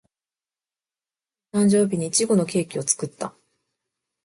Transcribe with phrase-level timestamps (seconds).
[1.51, 3.35] 母の誕生日にいちごのケーキを作った